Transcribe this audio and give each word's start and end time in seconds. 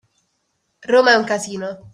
Roma 0.81 1.11
è 1.11 1.13
un 1.15 1.23
casino. 1.25 1.89